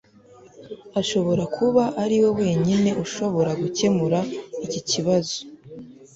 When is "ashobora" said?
1.01-1.43